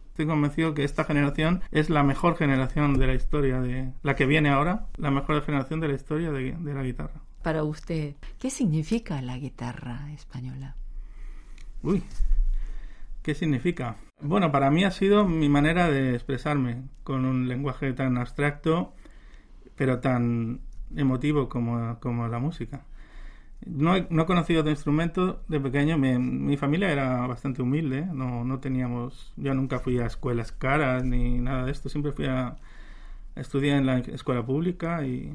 Estoy 0.09 0.27
convencido 0.27 0.75
que 0.75 0.85
esta 0.85 1.05
generación 1.05 1.63
es 1.73 1.91
la 1.91 2.03
mejor 2.03 2.37
generación 2.37 2.99
de 2.99 3.07
la 3.07 3.15
historia 3.15 3.61
de 3.61 3.93
la 4.03 4.15
que 4.15 4.27
viene 4.27 4.49
ahora, 4.49 4.87
la 4.97 5.11
mejor 5.11 5.43
generación 5.43 5.81
de 5.81 5.89
la 5.89 5.95
historia 5.95 6.31
de, 6.31 6.53
de 6.53 6.75
la 6.75 6.83
guitarra 6.83 7.21
para 7.45 7.63
usted, 7.63 8.15
¿qué 8.41 8.51
significa 8.51 9.21
la 9.21 9.37
guitarra 9.37 10.11
española? 10.13 10.75
Uy, 11.83 12.03
¿qué 13.23 13.35
significa? 13.35 13.97
Bueno, 14.23 14.51
para 14.51 14.71
mí 14.71 14.85
ha 14.85 14.91
sido 14.91 15.29
mi 15.29 15.51
manera 15.51 15.91
de 15.91 16.15
expresarme 16.15 16.89
con 17.05 17.27
un 17.27 17.47
lenguaje 17.47 17.93
tan 17.93 18.17
abstracto, 18.17 18.95
pero 19.77 20.01
tan 20.01 20.63
emotivo 20.97 21.51
como, 21.51 22.01
como 22.01 22.27
la 22.29 22.39
música. 22.39 22.87
No 23.67 23.95
he, 23.95 24.07
no 24.09 24.23
he 24.23 24.27
conocido 24.27 24.61
otro 24.61 24.71
instrumento 24.71 25.43
de 25.47 25.61
pequeño. 25.61 25.99
Mi, 25.99 26.19
mi 26.19 26.57
familia 26.57 26.91
era 26.91 27.27
bastante 27.27 27.61
humilde. 27.61 28.07
No, 28.07 28.45
no 28.45 28.59
teníamos. 28.59 29.35
Yo 29.37 29.53
nunca 29.55 29.79
fui 29.81 29.99
a 29.99 30.07
escuelas 30.07 30.53
caras 30.53 31.05
ni 31.05 31.39
nada 31.41 31.67
de 31.67 31.73
esto. 31.73 31.89
Siempre 31.89 32.13
fui 32.13 32.27
a, 32.27 32.57
estudié 33.37 33.77
en 33.77 33.87
la 33.87 33.99
escuela 33.99 34.45
pública 34.45 35.05
y 35.05 35.33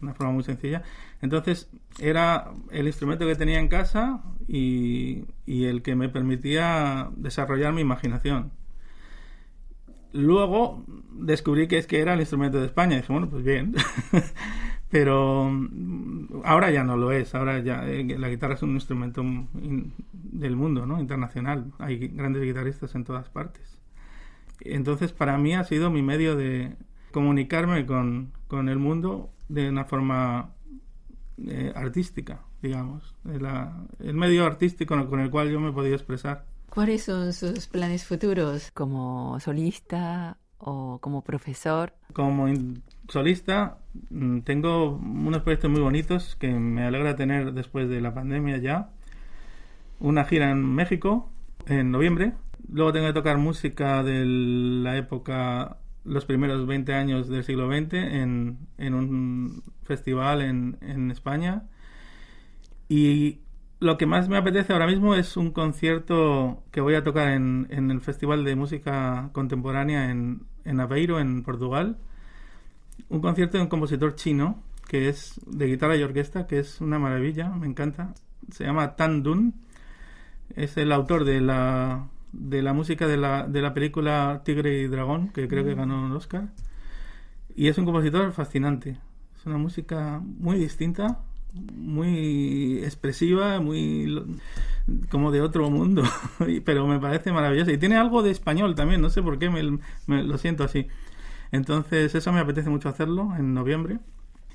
una 0.00 0.14
forma 0.14 0.32
muy 0.32 0.42
sencilla. 0.42 0.82
Entonces 1.20 1.68
era 1.98 2.50
el 2.70 2.86
instrumento 2.86 3.26
que 3.26 3.34
tenía 3.34 3.58
en 3.58 3.68
casa 3.68 4.22
y, 4.48 5.24
el 5.46 5.82
que 5.82 5.96
me 5.96 6.08
permitía 6.08 7.10
desarrollar 7.16 7.72
mi 7.72 7.82
imaginación. 7.82 8.52
Luego 10.12 10.84
descubrí 11.12 11.68
que 11.68 11.78
es 11.78 11.86
que 11.86 12.00
era 12.00 12.14
el 12.14 12.20
instrumento 12.20 12.58
de 12.58 12.66
España 12.66 12.94
y 12.94 13.00
dije, 13.00 13.12
bueno, 13.12 13.28
pues 13.28 13.44
bien. 13.44 13.74
Pero 14.90 15.50
ahora 16.44 16.70
ya 16.70 16.84
no 16.84 16.96
lo 16.96 17.12
es. 17.12 17.34
Ahora 17.34 17.58
ya 17.58 17.86
eh, 17.86 18.16
la 18.18 18.28
guitarra 18.28 18.54
es 18.54 18.62
un 18.62 18.74
instrumento 18.74 19.22
del 20.12 20.56
mundo, 20.56 20.86
¿no? 20.86 21.00
Internacional. 21.00 21.72
Hay 21.78 22.08
grandes 22.08 22.42
guitarristas 22.42 22.94
en 22.94 23.04
todas 23.04 23.28
partes. 23.28 23.78
Entonces, 24.60 25.12
para 25.12 25.36
mí 25.38 25.54
ha 25.54 25.64
sido 25.64 25.90
mi 25.90 26.02
medio 26.02 26.36
de, 26.36 26.76
comunicarme 27.16 27.86
con, 27.86 28.30
con 28.46 28.68
el 28.68 28.78
mundo 28.78 29.30
de 29.48 29.70
una 29.70 29.86
forma 29.86 30.50
eh, 31.46 31.72
artística, 31.74 32.42
digamos, 32.60 33.14
el 33.24 34.12
medio 34.12 34.44
artístico 34.44 35.08
con 35.08 35.20
el 35.20 35.30
cual 35.30 35.50
yo 35.50 35.58
me 35.58 35.72
podía 35.72 35.94
expresar. 35.94 36.44
¿Cuáles 36.68 37.04
son 37.04 37.32
sus 37.32 37.68
planes 37.68 38.04
futuros 38.04 38.70
como 38.72 39.40
solista 39.40 40.36
o 40.58 40.98
como 40.98 41.24
profesor? 41.24 41.94
Como 42.12 42.48
solista 43.08 43.78
mm, 44.10 44.40
tengo 44.40 44.96
unos 44.96 45.40
proyectos 45.40 45.70
muy 45.70 45.80
bonitos 45.80 46.36
que 46.36 46.48
me 46.52 46.84
alegra 46.84 47.16
tener 47.16 47.54
después 47.54 47.88
de 47.88 48.02
la 48.02 48.12
pandemia 48.12 48.58
ya. 48.58 48.90
Una 50.00 50.26
gira 50.26 50.50
en 50.50 50.62
México 50.62 51.30
en 51.66 51.90
noviembre. 51.92 52.34
Luego 52.70 52.92
tengo 52.92 53.06
que 53.06 53.14
tocar 53.14 53.38
música 53.38 54.02
de 54.02 54.26
la 54.26 54.98
época 54.98 55.78
los 56.06 56.24
primeros 56.24 56.66
20 56.66 56.94
años 56.94 57.28
del 57.28 57.44
siglo 57.44 57.68
XX 57.68 57.94
en, 57.94 58.58
en 58.78 58.94
un 58.94 59.62
festival 59.82 60.42
en, 60.42 60.78
en, 60.80 61.10
España. 61.10 61.64
Y 62.88 63.40
lo 63.80 63.98
que 63.98 64.06
más 64.06 64.28
me 64.28 64.36
apetece 64.36 64.72
ahora 64.72 64.86
mismo 64.86 65.14
es 65.14 65.36
un 65.36 65.50
concierto 65.50 66.62
que 66.70 66.80
voy 66.80 66.94
a 66.94 67.04
tocar 67.04 67.28
en, 67.28 67.66
en 67.70 67.90
el 67.90 68.00
Festival 68.00 68.44
de 68.44 68.56
Música 68.56 69.30
Contemporánea 69.32 70.10
en, 70.10 70.80
Aveiro, 70.80 71.20
en 71.20 71.42
Portugal. 71.42 71.98
Un 73.08 73.20
concierto 73.20 73.56
de 73.58 73.64
un 73.64 73.68
compositor 73.68 74.14
chino 74.14 74.62
que 74.88 75.08
es 75.08 75.40
de 75.46 75.66
guitarra 75.66 75.96
y 75.96 76.02
orquesta, 76.02 76.46
que 76.46 76.60
es 76.60 76.80
una 76.80 76.98
maravilla, 76.98 77.48
me 77.50 77.66
encanta. 77.66 78.14
Se 78.50 78.64
llama 78.64 78.94
Tan 78.94 79.22
Dun. 79.22 79.54
Es 80.54 80.76
el 80.76 80.92
autor 80.92 81.24
de 81.24 81.40
la 81.40 82.06
de 82.38 82.62
la 82.62 82.72
música 82.72 83.06
de 83.06 83.16
la, 83.16 83.46
de 83.46 83.62
la 83.62 83.74
película 83.74 84.42
Tigre 84.44 84.82
y 84.82 84.86
Dragón, 84.86 85.28
que 85.28 85.48
creo 85.48 85.64
que 85.64 85.74
mm. 85.74 85.78
ganó 85.78 86.04
un 86.04 86.12
Oscar. 86.12 86.48
Y 87.54 87.68
es 87.68 87.78
un 87.78 87.84
compositor 87.84 88.32
fascinante. 88.32 88.98
Es 89.36 89.46
una 89.46 89.58
música 89.58 90.20
muy 90.22 90.58
distinta, 90.58 91.20
muy 91.74 92.78
expresiva, 92.84 93.60
muy 93.60 94.38
como 95.10 95.32
de 95.32 95.40
otro 95.40 95.70
mundo, 95.70 96.02
pero 96.64 96.86
me 96.86 97.00
parece 97.00 97.32
maravillosa. 97.32 97.72
Y 97.72 97.78
tiene 97.78 97.96
algo 97.96 98.22
de 98.22 98.30
español 98.30 98.74
también, 98.74 99.00
no 99.00 99.10
sé 99.10 99.22
por 99.22 99.38
qué 99.38 99.50
me, 99.50 99.78
me 100.06 100.22
lo 100.22 100.38
siento 100.38 100.64
así. 100.64 100.86
Entonces 101.52 102.14
eso 102.14 102.32
me 102.32 102.40
apetece 102.40 102.68
mucho 102.70 102.88
hacerlo 102.88 103.34
en 103.36 103.54
noviembre. 103.54 103.98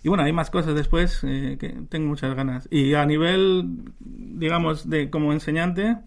Y 0.04 0.10
bueno, 0.10 0.24
hay 0.24 0.34
más 0.34 0.50
cosas 0.50 0.74
después 0.74 1.20
eh, 1.24 1.58
que 1.60 1.70
tengo 1.90 2.08
muchas 2.08 2.36
ganas. 2.36 2.68
Y 2.72 2.96
a 2.96 3.06
nivel, 3.06 3.94
digamos, 4.00 4.90
de 4.90 5.12
como 5.12 5.32
enseñante, 5.32 5.98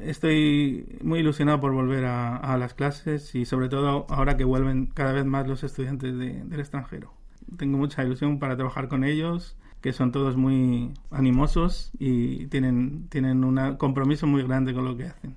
estoy 0.00 0.98
muy 1.02 1.18
ilusionado 1.20 1.60
por 1.60 1.72
volver 1.72 2.06
a, 2.06 2.56
las 2.56 2.72
clases 2.72 3.34
y 3.34 3.44
sobre 3.44 3.68
todo 3.68 4.06
ahora 4.08 4.36
que 4.36 4.44
vuelven 4.44 4.86
cada 4.86 5.12
vez 5.12 5.26
más 5.26 5.46
los 5.46 5.64
estudiantes 5.64 6.16
del 6.16 6.60
extranjero. 6.60 7.12
Tengo 7.58 7.76
mucha 7.76 8.02
ilusión 8.02 8.38
para 8.38 8.56
trabajar 8.56 8.88
con 8.88 9.04
ellos, 9.04 9.56
que 9.82 9.92
son 9.92 10.12
todos 10.12 10.36
muy 10.36 10.92
animosos 11.10 11.90
y 11.98 12.46
tienen, 12.46 13.08
tienen 13.08 13.44
un 13.44 13.76
compromiso 13.76 14.26
muy 14.26 14.42
grande 14.44 14.72
con 14.72 14.86
lo 14.86 14.96
que 14.96 15.04
hacen. 15.04 15.36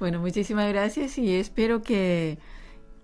Bueno, 0.00 0.20
muchísimas 0.20 0.68
gracias 0.68 1.18
y 1.18 1.34
espero 1.34 1.82
que 1.82 2.38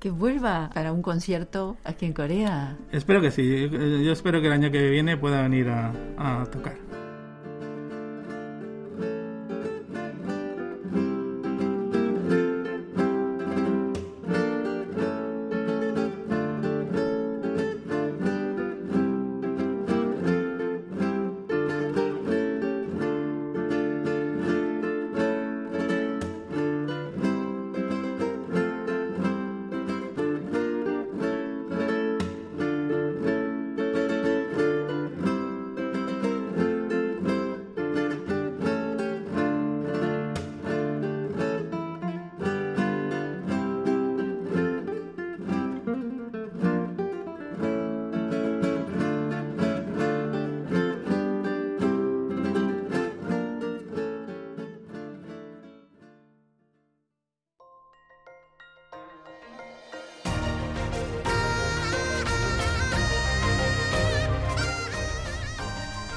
que 0.05 0.11
vuelva 0.11 0.69
para 0.75 0.93
un 0.93 1.01
concierto 1.01 1.79
aquí 1.83 2.05
en 2.05 2.13
Corea. 2.13 2.77
Espero 2.93 3.23
que 3.23 3.31
sí. 3.31 3.71
Yo 3.71 4.13
espero 4.13 4.43
que 4.43 4.49
el 4.49 4.53
año 4.53 4.71
que 4.71 4.91
viene 4.91 5.17
pueda 5.17 5.41
venir 5.41 5.71
a, 5.71 5.95
a 6.19 6.45
tocar. 6.45 6.77